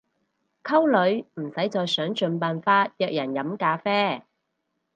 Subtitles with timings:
[0.63, 4.23] 溝女唔使再想盡辦法約人飲咖啡